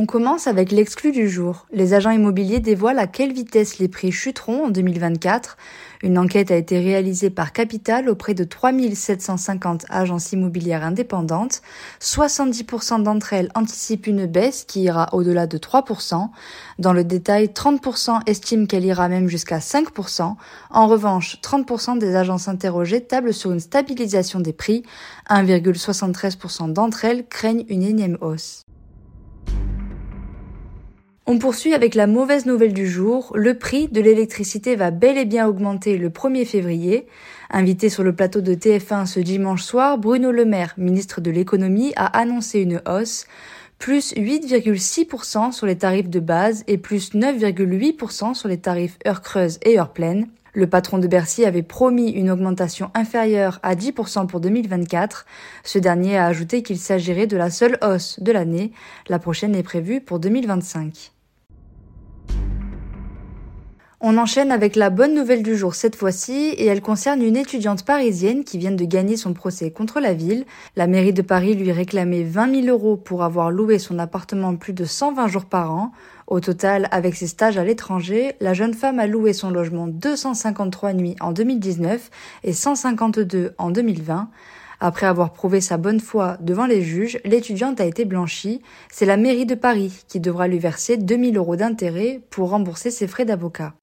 [0.00, 1.66] On commence avec l'exclu du jour.
[1.72, 5.56] Les agents immobiliers dévoilent à quelle vitesse les prix chuteront en 2024.
[6.04, 11.62] Une enquête a été réalisée par Capital auprès de 3750 agences immobilières indépendantes.
[12.00, 16.28] 70% d'entre elles anticipent une baisse qui ira au-delà de 3%.
[16.78, 20.36] Dans le détail, 30% estiment qu'elle ira même jusqu'à 5%.
[20.70, 24.84] En revanche, 30% des agences interrogées tablent sur une stabilisation des prix.
[25.28, 28.67] 1,73% d'entre elles craignent une énième hausse.
[31.30, 33.32] On poursuit avec la mauvaise nouvelle du jour.
[33.34, 37.06] Le prix de l'électricité va bel et bien augmenter le 1er février.
[37.50, 41.92] Invité sur le plateau de TF1 ce dimanche soir, Bruno Le Maire, ministre de l'économie,
[41.96, 43.26] a annoncé une hausse
[43.78, 49.58] plus 8,6% sur les tarifs de base et plus 9,8% sur les tarifs heure creuse
[49.66, 50.28] et heure pleine.
[50.54, 55.26] Le patron de Bercy avait promis une augmentation inférieure à 10% pour 2024.
[55.62, 58.72] Ce dernier a ajouté qu'il s'agirait de la seule hausse de l'année.
[59.10, 61.12] La prochaine est prévue pour 2025.
[64.00, 67.84] On enchaîne avec la bonne nouvelle du jour cette fois-ci et elle concerne une étudiante
[67.84, 70.44] parisienne qui vient de gagner son procès contre la ville.
[70.76, 74.72] La mairie de Paris lui réclamait 20 000 euros pour avoir loué son appartement plus
[74.72, 75.90] de 120 jours par an.
[76.28, 80.92] Au total, avec ses stages à l'étranger, la jeune femme a loué son logement 253
[80.92, 82.08] nuits en 2019
[82.44, 84.30] et 152 en 2020.
[84.78, 88.62] Après avoir prouvé sa bonne foi devant les juges, l'étudiante a été blanchie.
[88.92, 93.08] C'est la mairie de Paris qui devra lui verser 2000 euros d'intérêt pour rembourser ses
[93.08, 93.74] frais d'avocat.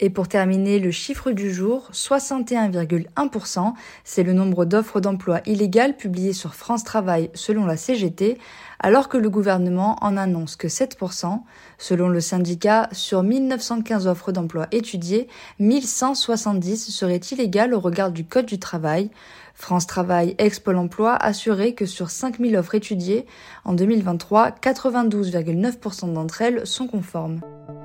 [0.00, 6.32] Et pour terminer, le chiffre du jour, 61,1%, c'est le nombre d'offres d'emploi illégales publiées
[6.32, 8.38] sur France Travail selon la CGT,
[8.80, 11.42] alors que le gouvernement en annonce que 7%.
[11.78, 15.28] Selon le syndicat, sur 1915 offres d'emploi étudiées,
[15.60, 19.10] 1170 seraient illégales au regard du Code du travail.
[19.54, 23.26] France Travail ex-Pôle emploi assurait que sur 5000 offres étudiées
[23.64, 27.40] en 2023, 92,9% d'entre elles sont conformes.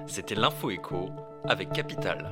[0.08, 1.10] C'était l'info écho
[1.48, 2.30] avec Capital.